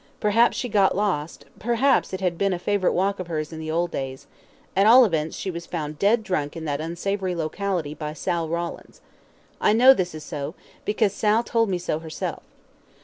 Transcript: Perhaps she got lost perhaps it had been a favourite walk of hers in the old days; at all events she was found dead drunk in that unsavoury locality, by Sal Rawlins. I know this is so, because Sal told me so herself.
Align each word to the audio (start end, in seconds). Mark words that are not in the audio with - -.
Perhaps 0.19 0.57
she 0.57 0.67
got 0.67 0.95
lost 0.97 1.45
perhaps 1.59 2.11
it 2.11 2.21
had 2.21 2.35
been 2.35 2.53
a 2.53 2.57
favourite 2.57 2.95
walk 2.95 3.19
of 3.19 3.27
hers 3.27 3.53
in 3.53 3.59
the 3.59 3.69
old 3.69 3.91
days; 3.91 4.25
at 4.75 4.87
all 4.87 5.05
events 5.05 5.37
she 5.37 5.51
was 5.51 5.67
found 5.67 5.99
dead 5.99 6.23
drunk 6.23 6.57
in 6.57 6.65
that 6.65 6.81
unsavoury 6.81 7.35
locality, 7.35 7.93
by 7.93 8.11
Sal 8.11 8.49
Rawlins. 8.49 8.99
I 9.61 9.73
know 9.73 9.93
this 9.93 10.15
is 10.15 10.23
so, 10.23 10.55
because 10.85 11.13
Sal 11.13 11.43
told 11.43 11.69
me 11.69 11.77
so 11.77 11.99
herself. 11.99 12.41